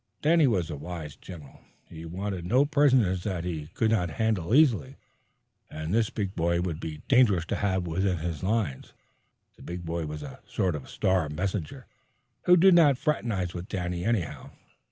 [0.23, 1.59] Danny was a wise general.
[1.87, 4.95] He wanted no prisoners that he could not handle easily,
[5.69, 8.93] and this big boy would be dangerous to have within his lines.
[9.57, 11.85] The big boy was a sort of star messenger,
[12.45, 14.49] who did not fraternize with Danny anyhow.